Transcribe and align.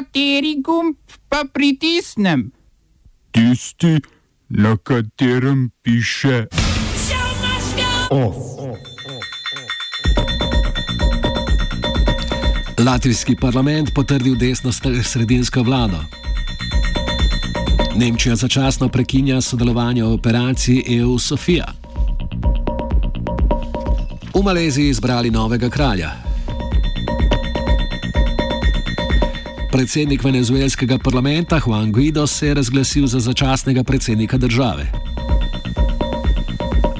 Kateri 0.00 0.62
gumb 0.64 0.96
pa 1.28 1.44
pritisnem? 1.52 2.50
Tisti, 3.30 4.00
na 4.48 4.76
katerem 4.76 5.70
piše 5.82 6.46
OF. 8.10 8.36
Latvijski 12.78 13.36
parlament 13.36 13.90
potrdil 13.94 14.38
desno 14.40 14.72
sredinsko 15.02 15.62
vlado. 15.62 16.00
Nemčija 17.96 18.36
začasno 18.36 18.88
prekinja 18.88 19.40
sodelovanje 19.40 20.02
v 20.04 20.12
operaciji 20.12 20.84
EU 20.96 21.18
Sofia. 21.18 21.66
V 24.34 24.42
Maleziji 24.44 24.88
izbrali 24.88 25.30
novega 25.30 25.68
kralja. 25.68 26.29
Predsednik 29.70 30.24
venezuelskega 30.24 30.98
parlamenta 30.98 31.60
Juan 31.66 31.92
Guido 31.92 32.26
se 32.26 32.46
je 32.46 32.54
razglasil 32.54 33.06
za 33.06 33.20
začasnega 33.20 33.84
predsednika 33.84 34.36
države. 34.36 34.90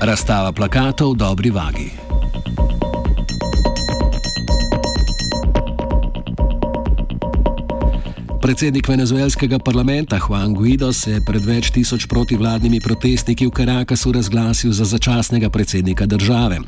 Razstava 0.00 0.52
plakatov 0.52 1.12
v 1.12 1.16
dobri 1.16 1.50
vagi. 1.50 1.99
Predsednik 8.50 8.88
venezuelskega 8.88 9.58
parlamenta 9.58 10.18
Juan 10.18 10.54
Guido 10.54 10.92
se 10.92 11.12
je 11.12 11.20
pred 11.22 11.44
več 11.46 11.68
tisoč 11.70 12.08
protivladnimi 12.10 12.80
protestniki 12.82 13.46
v 13.46 13.52
Carakasu 13.54 14.10
razglasil 14.12 14.72
za 14.74 14.84
začasnega 14.90 15.46
predsednika 15.54 16.06
države. 16.06 16.58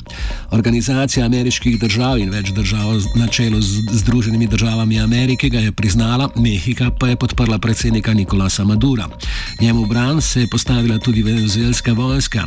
Organizacija 0.54 1.26
ameriških 1.26 1.80
držav 1.80 2.20
in 2.22 2.30
več 2.30 2.52
držav 2.54 3.02
na 3.18 3.26
čelu 3.26 3.58
z 3.58 3.98
Združenimi 3.98 4.46
državami 4.46 5.00
Amerike 5.00 5.50
ga 5.50 5.58
je 5.58 5.72
priznala, 5.72 6.30
Mehika 6.36 6.92
pa 6.94 7.08
je 7.10 7.16
podprla 7.16 7.58
predsednika 7.58 8.14
Nikolasa 8.14 8.64
Madura. 8.64 9.08
Njemu 9.60 9.86
bran 9.86 10.20
se 10.22 10.40
je 10.40 10.50
postavila 10.50 10.98
tudi 10.98 11.22
venezuelska 11.22 11.92
vojska. 11.92 12.46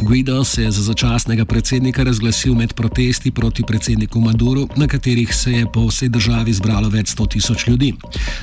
Guido 0.00 0.44
se 0.44 0.62
je 0.62 0.70
za 0.70 0.82
začasnega 0.82 1.44
predsednika 1.44 2.04
razglasil 2.04 2.54
med 2.54 2.74
protesti 2.74 3.30
proti 3.30 3.62
predsedniku 3.62 4.20
Maduru, 4.20 4.68
na 4.76 4.86
katerih 4.86 5.34
se 5.34 5.52
je 5.52 5.72
po 5.72 5.88
vsej 5.88 6.08
državi 6.08 6.52
zbralo 6.52 6.88
več 6.88 7.16
sto 7.16 7.26
tisoč 7.26 7.66
ljudi. 7.66 7.94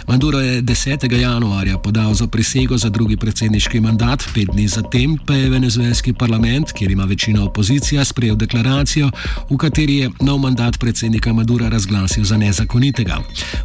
Maduro 0.08 0.31
je 0.40 0.62
10. 0.62 1.20
januarja 1.20 1.78
podal 1.78 2.14
za 2.14 2.28
prisego 2.28 2.78
za 2.78 2.90
drugi 2.90 3.18
predsedniški 3.18 3.80
mandat, 3.80 4.24
pet 4.34 4.48
dni 4.54 4.68
zatem 4.68 5.18
pa 5.26 5.34
je 5.34 5.50
venezuelski 5.50 6.14
parlament, 6.14 6.72
kjer 6.72 6.92
ima 6.92 7.06
večina 7.06 7.44
opozicija, 7.44 8.06
sprejel 8.06 8.36
deklaracijo, 8.36 9.10
v 9.50 9.58
kateri 9.58 9.98
je 9.98 10.10
nov 10.22 10.38
mandat 10.40 10.80
predsednika 10.80 11.34
Madura 11.34 11.70
razglasil 11.70 12.24
za 12.24 12.38
nezakonitega. 12.38 13.18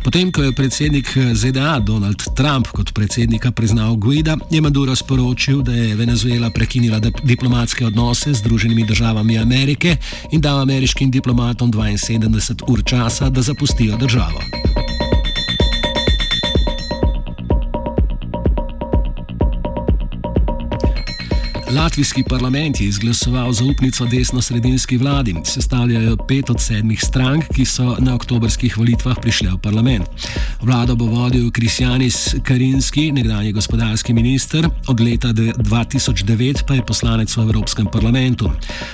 Potem, 0.05 0.33
ko 0.33 0.43
je 0.43 0.53
predsednik 0.53 1.17
ZDA 1.33 1.79
Donald 1.81 2.23
Trump 2.37 2.67
kot 2.67 2.93
predsednika 2.95 3.51
priznal 3.51 3.97
Guida, 3.97 4.37
je 4.51 4.61
Maduro 4.61 4.97
sporočil, 4.97 5.63
da 5.63 5.73
je 5.73 5.95
Venezuela 5.95 6.51
prekinila 6.51 7.01
diplomatske 7.25 7.87
odnose 7.87 8.35
z 8.35 8.39
Združenimi 8.39 8.87
državami 8.87 9.39
Amerike 9.39 9.97
in 10.33 10.41
dal 10.41 10.61
ameriškim 10.61 11.11
diplomatom 11.11 11.73
72 11.73 12.63
ur 12.69 12.83
časa, 12.85 13.31
da 13.31 13.43
zapustijo 13.43 13.97
državo. 13.97 14.66
Latvijski 21.71 22.23
parlament 22.29 22.81
je 22.81 22.87
izglasoval 22.87 23.53
zaupnico 23.53 24.07
desno-sredinski 24.07 24.99
vladi. 24.99 25.35
Sestavljajo 25.45 26.17
pet 26.17 26.51
od 26.51 26.61
sedmih 26.61 27.01
strank, 27.01 27.45
ki 27.55 27.65
so 27.65 27.97
na 27.99 28.15
oktobrskih 28.15 28.79
volitvah 28.79 29.17
prišle 29.23 29.51
v 29.51 29.59
parlament. 29.59 30.05
Vlado 30.63 30.97
bo 30.97 31.05
vodil 31.05 31.51
Krisjanis 31.51 32.35
Karinski, 32.43 33.13
nekdanji 33.13 33.53
gospodarski 33.53 34.15
minister, 34.15 34.69
od 34.87 35.01
leta 35.01 35.29
2009 35.29 36.63
pa 36.67 36.75
je 36.75 36.87
poslanec 36.87 37.37
v 37.37 37.43
Evropskem 37.43 37.87
parlamentu. 37.93 38.51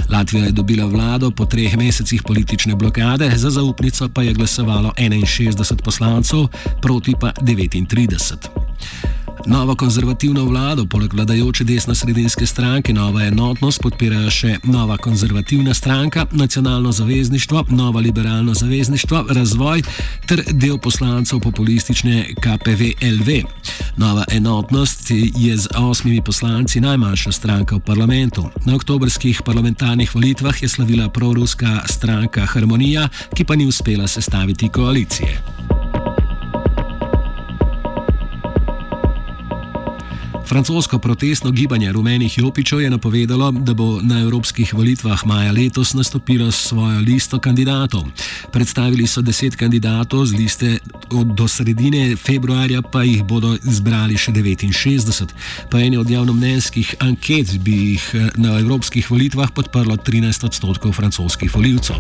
Latvija 0.09 0.45
je 0.45 0.53
dobila 0.53 0.87
vlado 0.87 1.31
po 1.31 1.45
treh 1.47 1.77
mesecih 1.77 2.23
politične 2.23 2.77
blokade, 2.77 3.31
za 3.37 3.51
zaupnico 3.51 4.09
pa 4.09 4.23
je 4.23 4.33
glasovalo 4.33 4.93
61 4.97 5.83
poslancev, 5.83 6.47
proti 6.81 7.15
pa 7.21 7.33
39. 7.33 9.22
Novo 9.47 9.75
konzervativno 9.75 10.45
vlado, 10.45 10.85
poleg 10.87 11.15
vladajoče 11.15 11.65
desno-sredinske 11.65 12.47
stranke 12.47 12.93
Nova 12.93 13.25
enotnost, 13.27 13.81
podpirajo 13.83 14.31
še 14.31 14.57
Nova 14.65 14.97
konzervativna 14.97 15.75
stranka, 15.75 16.27
Nacionalno 16.31 16.93
zavezništvo, 16.93 17.65
Nova 17.71 18.01
liberalno 18.01 18.55
zavezništvo, 18.55 19.25
Razvoj 19.29 19.83
ter 20.27 20.45
del 20.53 20.79
poslancev 20.79 21.41
populistične 21.41 22.35
KPV-LV. 22.41 23.43
Nova 23.97 24.25
enotnost 24.31 25.11
je 25.37 25.57
z 25.57 25.69
osmimi 25.77 26.23
poslanci 26.23 26.81
najmanjša 26.81 27.33
stranka 27.33 27.77
v 27.77 27.81
parlamentu. 27.81 28.47
Na 28.65 28.77
oktobrskih 28.77 29.43
parlamentarnih 29.45 30.15
volitvah 30.15 30.63
je 30.63 30.69
slavila 30.69 31.09
proruska 31.09 31.83
stranka 31.91 32.47
Harmonija, 32.47 33.09
ki 33.35 33.45
pa 33.45 33.57
ni 33.57 33.67
uspela 33.67 34.07
sestaviti 34.07 34.69
koalicije. 34.69 35.72
Francosko 40.53 40.99
protestno 40.99 41.51
gibanje 41.51 41.93
rumenih 41.93 42.39
jopičev 42.39 42.81
je 42.81 42.91
napovedalo, 42.91 43.53
da 43.53 43.75
bo 43.75 44.01
na 44.03 44.21
evropskih 44.21 44.75
volitvah 44.75 45.27
maja 45.27 45.53
letos 45.53 45.95
nastopilo 45.95 46.51
svojo 46.51 47.01
listo 47.01 47.39
kandidatov. 47.39 48.05
Predstavili 48.51 49.07
so 49.07 49.23
deset 49.23 49.57
kandidatov 49.57 50.27
z 50.27 50.35
liste 50.37 50.79
od 51.11 51.27
do 51.27 51.49
sredine 51.49 52.17
februarja, 52.17 52.83
pa 52.83 53.03
jih 53.03 53.25
bodo 53.25 53.57
izbrali 53.65 54.19
še 54.19 54.33
69. 54.33 55.33
Po 55.71 55.79
eni 55.79 55.97
od 55.97 56.11
javnomnenjskih 56.11 56.95
anket 57.01 57.57
bi 57.59 57.73
jih 57.73 58.11
eh, 58.15 58.29
na 58.37 58.59
evropskih 58.61 59.11
volitvah 59.11 59.49
podprlo 59.55 59.97
13 59.97 60.45
odstotkov 60.45 60.93
francoskih 60.93 61.55
voljivcev. 61.55 61.97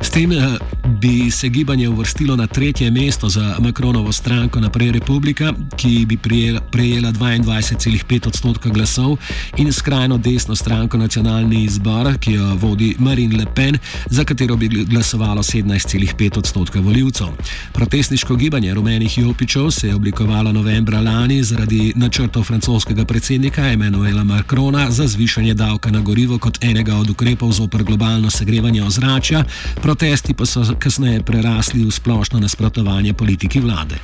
S 0.00 0.10
tem 0.10 0.32
eh, 0.32 0.56
bi 1.00 1.30
se 1.30 1.48
gibanje 1.48 1.88
uvrstilo 1.88 2.36
na 2.36 2.46
tretje 2.46 2.90
mesto 2.90 3.28
za 3.28 3.56
Macronovo 3.60 4.12
stranko 4.12 4.60
Naprej 4.60 4.92
Republika, 4.92 5.52
ki 5.76 6.06
bi 6.06 6.16
prejela 6.16 7.12
22. 7.12 7.81
12,5 7.82 8.26
odstotka 8.28 8.68
glasov 8.68 9.16
in 9.56 9.72
skrajno 9.72 10.18
desno 10.18 10.56
stranko 10.56 10.98
Nacionalni 10.98 11.64
izbor, 11.64 12.18
ki 12.18 12.32
jo 12.32 12.54
vodi 12.54 12.94
Marine 12.98 13.36
Le 13.36 13.46
Pen, 13.54 13.78
za 14.06 14.24
katero 14.24 14.56
bi 14.56 14.68
glasovalo 14.68 15.42
17,5 15.42 16.38
odstotka 16.38 16.80
voljivcev. 16.80 17.26
Protestniško 17.72 18.36
gibanje 18.36 18.74
rumenih 18.74 19.18
jopičev 19.18 19.70
se 19.70 19.88
je 19.88 19.94
oblikovalo 19.94 20.52
novembra 20.52 21.00
lani 21.00 21.42
zaradi 21.42 21.92
načrtov 21.96 22.44
francoskega 22.44 23.04
predsednika 23.04 23.72
Emmanuela 23.72 24.24
Macrona 24.24 24.90
za 24.90 25.06
zvišanje 25.06 25.54
davka 25.54 25.90
na 25.90 26.00
gorivo 26.00 26.38
kot 26.38 26.64
enega 26.64 26.96
od 26.96 27.10
ukrepov 27.10 27.52
zopr 27.52 27.82
globalno 27.82 28.30
segrevanje 28.30 28.82
ozračja, 28.82 29.44
protesti 29.82 30.34
pa 30.34 30.46
so 30.46 30.64
kasneje 30.78 31.22
prerasli 31.22 31.84
v 31.84 31.90
splošno 31.90 32.40
nasprotovanje 32.40 33.12
politiki 33.12 33.60
vlade. 33.60 33.96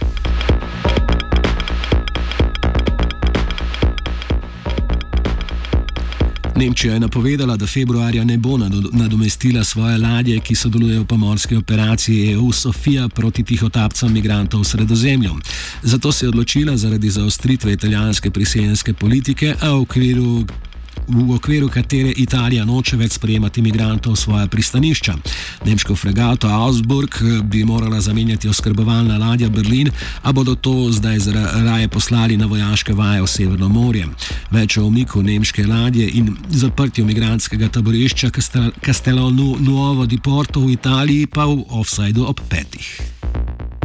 Nemčija 6.59 6.95
je 6.95 7.01
napovedala, 7.01 7.57
da 7.57 7.67
februarja 7.67 8.25
ne 8.25 8.37
bo 8.39 8.59
nadomestila 8.93 9.65
svoje 9.65 9.99
ladje, 9.99 10.41
ki 10.41 10.55
sodelujejo 10.55 11.03
v 11.03 11.07
pomorski 11.07 11.57
operaciji 11.57 12.33
EU 12.33 12.53
Sofia 12.53 13.09
proti 13.09 13.45
tihotapcem 13.45 14.13
migrantov 14.13 14.61
v 14.61 14.65
sredozemlju. 14.65 15.37
Zato 15.83 16.13
se 16.13 16.27
je 16.27 16.29
odločila 16.29 16.77
zaradi 16.77 17.11
zaostritve 17.11 17.73
italijanske 17.73 18.31
priseljenske 18.31 18.93
politike, 18.93 19.55
a 19.61 19.71
v 19.71 19.81
okviru 19.81 20.45
v 21.07 21.35
okviru 21.35 21.69
katere 21.69 22.13
Italija 22.17 22.65
noče 22.65 22.97
več 22.97 23.17
sprejemati 23.17 23.61
imigrantov 23.61 24.13
v 24.13 24.21
svoje 24.21 24.49
pristanišča. 24.49 25.15
Nemško 25.67 25.97
fregato 25.97 26.49
Augsburg 26.49 27.15
eh, 27.21 27.41
bi 27.43 27.65
morala 27.65 28.01
zamenjati 28.01 28.49
oskrbovalna 28.49 29.19
ladja 29.19 29.49
Berlin, 29.49 29.91
a 30.23 30.33
bodo 30.33 30.55
to 30.55 30.93
zdaj 30.93 31.19
raje 31.65 31.89
poslali 31.89 32.37
na 32.37 32.47
vojaške 32.47 32.93
vaje 32.93 33.23
v 33.23 33.27
Severno 33.27 33.69
morje. 33.69 34.07
Več 34.51 34.79
o 34.79 34.87
umiku 34.87 35.23
nemške 35.23 35.67
ladje 35.67 36.11
in 36.19 36.37
zaprtju 36.49 37.05
imigranskega 37.05 37.69
taborišča 37.69 38.31
Castello 38.85 39.31
Nuovo 39.31 40.07
di 40.07 40.19
Porto 40.19 40.61
v 40.61 40.75
Italiji 40.77 41.27
pa 41.27 41.47
v 41.47 41.65
offsajdu 41.71 42.27
ob 42.27 42.41
petih. 42.49 43.78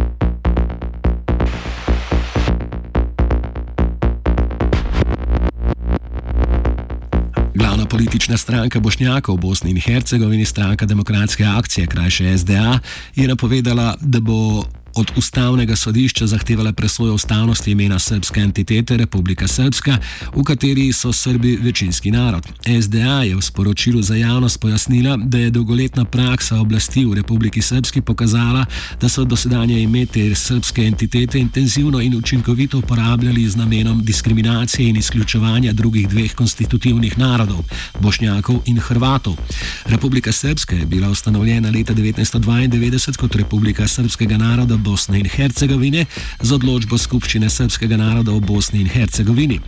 Politična 8.03 8.37
stranka 8.37 8.79
Bošnjakov 8.79 9.35
v 9.35 9.39
Bosni 9.39 9.71
in 9.71 9.79
Hercegovini, 9.79 10.45
stranka 10.45 10.85
Demokratske 10.85 11.45
akcije, 11.45 11.87
krajše 11.87 12.37
SDA, 12.37 12.79
je 13.15 13.27
napovedala, 13.27 13.95
da 14.01 14.19
bo 14.19 14.67
od 14.95 15.11
ustavnega 15.15 15.75
sodišča 15.75 16.27
zahtevala 16.27 16.73
presojo 16.73 17.13
ustavnosti 17.13 17.71
imena 17.71 17.99
srpske 17.99 18.39
entitete 18.39 18.97
Republika 18.97 19.47
Srpska, 19.47 19.97
v 20.35 20.43
kateri 20.43 20.93
so 20.93 21.13
Srbi 21.13 21.57
večinski 21.61 22.11
narod. 22.11 22.47
SDA 22.81 23.23
je 23.23 23.35
v 23.35 23.41
sporočilu 23.41 24.01
za 24.01 24.15
javnost 24.15 24.59
pojasnila, 24.59 25.17
da 25.17 25.37
je 25.37 25.49
dolgoletna 25.49 26.05
praksa 26.05 26.59
oblasti 26.59 27.05
v 27.05 27.13
Republiki 27.13 27.61
Srpski 27.61 28.01
pokazala, 28.01 28.65
da 29.01 29.09
so 29.09 29.23
dosedanje 29.23 29.81
imete 29.81 30.35
srpske 30.35 30.81
entitete 30.81 31.39
intenzivno 31.39 32.01
in 32.01 32.17
učinkovito 32.17 32.77
uporabljali 32.77 33.49
z 33.49 33.55
namenom 33.55 34.03
diskriminacije 34.03 34.89
in 34.89 34.97
izključevanja 34.97 35.73
drugih 35.73 36.09
dveh 36.09 36.33
konstitutivnih 36.33 37.17
narodov, 37.17 37.63
Bošnjakov 37.99 38.61
in 38.65 38.79
Hrvatov. 38.79 39.35
Republika 39.85 40.31
Srpska 40.31 40.75
je 40.75 40.85
bila 40.85 41.09
ustanovljena 41.09 41.69
leta 41.69 41.93
1992 41.93 43.17
kot 43.17 43.35
Republika 43.35 43.87
Srpskega 43.87 44.37
naroda 44.37 44.77
Bosne 44.83 45.19
in 45.19 45.29
Hercegovine 45.29 46.05
z 46.41 46.51
odločbo 46.51 46.97
Skupščine 46.97 47.49
Srpskega 47.49 47.97
naroda 47.97 48.35
v 48.35 48.41
Bosni 48.43 48.81
in 48.83 48.89
Hercegovini. 48.91 49.59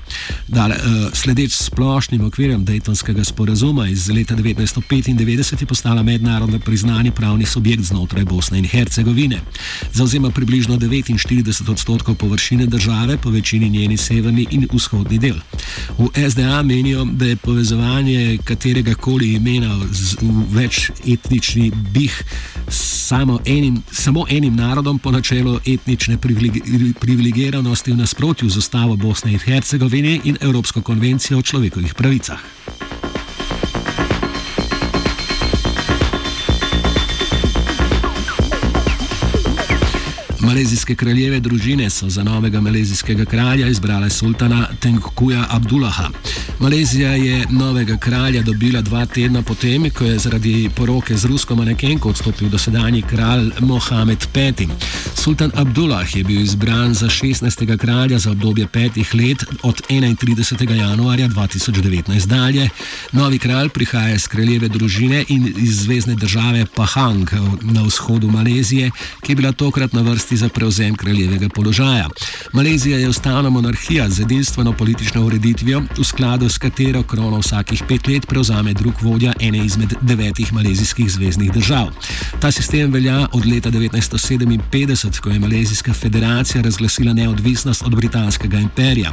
Dale, 0.47 0.75
uh, 0.75 1.07
sledeč 1.15 1.55
splošnim 1.55 2.25
okvirjem 2.27 2.65
Daytonskega 2.67 3.23
sporazuma 3.23 3.87
iz 3.87 4.09
leta 4.11 4.35
1995 4.35 5.61
je 5.61 5.67
postala 5.67 6.03
mednarodno 6.03 6.59
priznani 6.59 7.11
pravni 7.11 7.45
subjekt 7.45 7.83
znotraj 7.83 8.25
Bosne 8.25 8.59
in 8.59 8.67
Hercegovine. 8.67 9.41
Zauzema 9.93 10.29
približno 10.29 10.77
49 10.77 11.71
odstotkov 11.71 12.15
površine 12.15 12.65
države, 12.65 13.17
po 13.17 13.29
večini 13.29 13.69
njeni 13.69 13.97
severni 13.97 14.47
in 14.51 14.67
vzhodni 14.73 15.19
del. 15.19 15.39
V 15.97 16.29
SDA 16.29 16.63
menijo, 16.63 17.05
da 17.05 17.25
je 17.25 17.35
povezovanje 17.35 18.37
katerega 18.43 18.95
koli 18.95 19.33
imena 19.33 19.75
v 20.21 20.45
več 20.51 20.89
etnični 21.07 21.71
bih 21.93 22.23
samo 22.69 23.39
enim, 23.45 23.81
samo 23.91 24.25
enim 24.29 24.55
narodom 24.55 24.99
po 25.05 25.11
načelu 25.11 25.59
etnične 25.65 26.17
privilegiranosti 26.99 27.91
v 27.91 27.97
nasprotju 27.97 28.49
z 28.49 28.57
ustavo 28.57 28.95
Bosne 28.95 29.31
in 29.31 29.39
Hercegovine 29.39 30.19
in 30.23 30.37
Evropsko 30.41 30.81
konvencijo 30.81 31.39
o 31.39 31.41
človekovih 31.41 31.93
pravicah. 31.93 32.39
Malezijske 40.39 40.95
kraljeve 40.95 41.39
družine 41.39 41.89
so 41.89 42.09
za 42.09 42.23
novega 42.23 42.61
malezijskega 42.61 43.25
kralja 43.25 43.67
izbrale 43.67 44.09
sultana 44.09 44.67
Tengkuja 44.79 45.45
Abdullaha. 45.49 46.09
Malezija 46.59 47.09
je 47.11 47.45
novega 47.49 47.97
kralja 47.97 48.41
dobila 48.41 48.81
dva 48.81 49.05
tedna 49.05 49.41
potem, 49.41 49.89
ko 49.89 50.05
je 50.05 50.19
zaradi 50.19 50.69
poroke 50.75 51.17
z 51.17 51.25
rusko 51.25 51.55
manekenko 51.55 52.09
odstopil 52.09 52.49
dosedanji 52.49 53.01
kralj 53.01 53.51
Mohamed 53.59 54.27
V. 54.33 54.67
Sultan 55.15 55.51
Abdullah 55.55 56.15
je 56.15 56.23
bil 56.23 56.41
izbran 56.41 56.93
za 56.93 57.07
16. 57.07 57.77
kralja 57.77 58.19
za 58.19 58.31
obdobje 58.31 58.67
petih 58.67 59.15
let 59.15 59.43
od 59.63 59.81
31. 59.89 60.71
januarja 60.71 61.27
2019 61.27 62.25
dalje. 62.27 62.69
Novi 63.11 63.39
kralj 63.39 63.69
prihaja 63.69 64.15
iz 64.15 64.27
kraljeve 64.27 64.67
družine 64.67 65.25
in 65.27 65.53
iz 65.57 65.81
zvezdne 65.81 66.15
države 66.15 66.65
Pahang 66.75 67.29
na 67.61 67.83
vzhodu 67.83 68.31
Malezije, 68.31 68.91
ki 69.21 69.31
je 69.31 69.35
bila 69.35 69.51
tokrat 69.51 69.93
na 69.93 70.01
vrsti 70.01 70.37
za 70.37 70.49
prevzem 70.49 70.95
kraljevega 70.95 71.49
položaja. 71.49 72.09
Malezija 72.53 72.97
je 72.97 73.09
ustavna 73.09 73.49
monarhija 73.49 74.09
z 74.09 74.21
edinstveno 74.21 74.73
politično 74.73 75.25
ureditvijo, 75.25 75.83
v 75.97 76.03
skladu 76.03 76.44
s 76.49 76.57
katero 76.57 77.03
krono 77.03 77.39
vsakih 77.39 77.83
pet 77.87 78.07
let 78.07 78.27
prevzame 78.27 78.73
drug 78.73 78.93
vodja 79.01 79.33
ene 79.39 79.65
izmed 79.65 79.93
devetih 80.01 80.53
malezijskih 80.53 81.11
zvezdnih 81.11 81.51
držav. 81.51 81.87
Ta 82.39 82.51
sistem 82.51 82.91
velja 82.91 83.27
od 83.33 83.45
leta 83.45 83.71
1957, 83.71 85.19
ko 85.19 85.29
je 85.29 85.39
Malezijska 85.39 85.93
federacija 85.93 86.61
razglasila 86.61 87.13
neodvisnost 87.13 87.83
od 87.85 87.95
britanskega 87.95 88.57
imperija. 88.57 89.11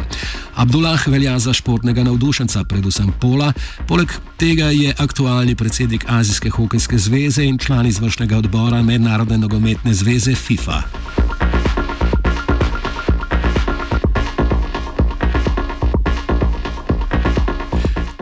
Abdullah 0.55 1.09
velja 1.09 1.39
za 1.39 1.53
športnega 1.53 2.05
navdušenca, 2.05 2.65
predvsem 2.65 3.13
pola, 3.21 3.53
poleg 3.89 4.13
tega 4.37 4.65
je 4.65 4.95
aktualni 4.99 5.55
predsednik 5.55 6.05
Azijske 6.09 6.51
hokejske 6.51 6.99
zveze 6.99 7.45
in 7.45 7.59
član 7.59 7.87
izvršnega 7.87 8.39
odbora 8.39 8.83
Mednarodne 8.83 9.39
nogometne 9.39 9.95
zveze 9.95 10.35
FIFA. 10.35 10.83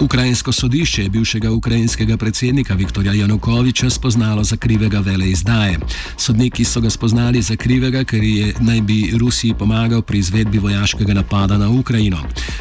Ukrajinsko 0.00 0.52
sodišče 0.52 1.02
je 1.02 1.08
bivšega 1.08 1.50
ukrajinskega 1.50 2.17
predsednika 2.17 2.75
Viktorja 2.75 3.12
Janukoviča 3.12 3.91
spoznalo 3.91 4.44
za 4.44 4.56
krivega 4.56 4.99
vele 4.99 5.31
izdaje. 5.31 5.79
Sodniki 6.17 6.64
so 6.64 6.81
ga 6.81 6.91
spoznali 6.91 7.43
za 7.43 7.56
krivega, 7.56 8.05
ker 8.05 8.25
je 8.25 8.55
naj 8.61 8.81
bi 8.81 9.12
Rusiji 9.19 9.55
pomagal 9.55 10.02
pri 10.02 10.19
izvedbi 10.19 10.58
vojaškega 10.58 11.14
napada 11.14 11.58
na 11.58 11.69
Ukrajino. 11.69 12.19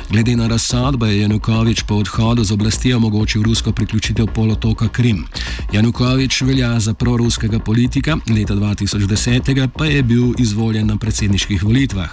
Glede 0.10 0.36
na 0.36 0.48
razsodbo 0.48 1.06
je 1.06 1.22
Janukovič 1.22 1.84
po 1.84 1.96
odhodu 1.96 2.44
z 2.44 2.52
oblasti 2.52 2.94
omogočil 2.94 3.44
rusko 3.44 3.72
priključitev 3.72 4.28
polotoka 4.28 4.88
Krim. 4.88 5.26
Janukovič 5.74 6.42
velja 6.42 6.80
za 6.80 6.94
proruskega 6.94 7.60
politika, 7.60 8.18
leta 8.36 8.56
2010 8.56 9.68
pa 9.78 9.86
je 9.86 10.04
bil 10.04 10.34
izvoljen 10.38 10.88
na 10.88 10.98
predsedniških 10.98 11.64
volitvah. 11.64 12.10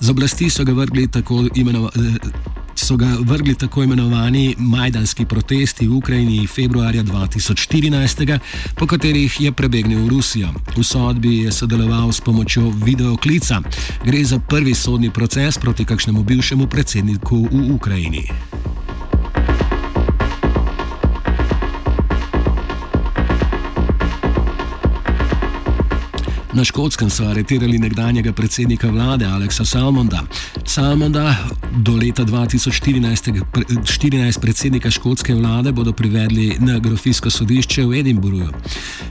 Z 0.00 0.10
oblasti 0.10 0.50
so 0.50 0.64
ga 0.64 0.72
vrgli 0.72 1.08
tako 1.10 1.44
imenovani 1.54 2.18
so 2.84 2.96
ga 2.96 3.16
vrgli 3.20 3.54
tako 3.54 3.82
imenovani 3.82 4.54
Majdanski 4.58 5.24
protesti 5.24 5.86
v 5.88 5.96
Ukrajini 5.96 6.46
februarja 6.46 7.02
2014, 7.02 8.38
po 8.76 8.86
katerih 8.86 9.40
je 9.40 9.52
prebegnil 9.52 10.04
v 10.04 10.08
Rusijo. 10.08 10.48
V 10.76 10.84
sodbi 10.84 11.38
je 11.38 11.52
sodeloval 11.52 12.12
s 12.12 12.20
pomočjo 12.20 12.68
videoklica. 12.84 13.62
Gre 14.04 14.24
za 14.24 14.38
prvi 14.38 14.74
sodni 14.74 15.10
proces 15.10 15.58
proti 15.58 15.84
kakšnemu 15.84 16.22
bivšemu 16.22 16.66
predsedniku 16.66 17.48
v 17.52 17.72
Ukrajini. 17.72 18.28
Na 26.54 26.64
škotskem 26.64 27.10
so 27.10 27.24
aretirali 27.26 27.78
nekdanjega 27.78 28.32
predsednika 28.32 28.90
vlade 28.90 29.26
Aleksa 29.26 29.64
Salmonda. 29.64 30.22
Salmonda 30.64 31.36
do 31.76 31.96
leta 31.96 32.24
2014 32.24 33.42
14 33.82 34.40
predsednika 34.40 34.90
škotske 34.90 35.34
vlade 35.34 35.72
bodo 35.72 35.92
privedli 35.92 36.56
na 36.60 36.78
grofijsko 36.78 37.30
sodišče 37.30 37.84
v 37.84 37.98
Edinburghu. 37.98 38.48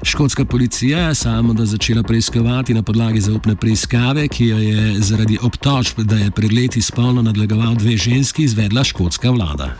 Škotska 0.03 0.45
policija 0.45 1.07
je 1.07 1.15
Salmonda 1.15 1.65
začela 1.65 2.03
preiskovati 2.03 2.73
na 2.73 2.83
podlagi 2.83 3.21
zaupne 3.21 3.55
preiskave, 3.55 4.27
ki 4.27 4.47
jo 4.47 4.57
je 4.57 5.01
zaradi 5.01 5.37
obtožb, 5.41 5.99
da 5.99 6.15
je 6.15 6.31
pred 6.31 6.53
leti 6.53 6.81
spolno 6.81 7.21
nadlegoval 7.21 7.75
dve 7.75 7.97
ženski, 7.97 8.43
izvedla 8.43 8.83
škotska 8.83 9.31
vlada. 9.31 9.75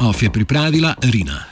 OF 0.00 0.22
je 0.22 0.30
pripravila 0.30 0.94
Rina. 1.02 1.44